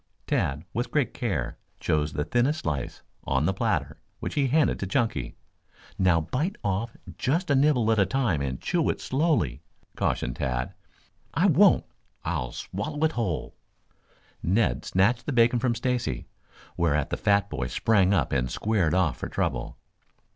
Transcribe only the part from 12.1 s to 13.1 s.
I'll swallow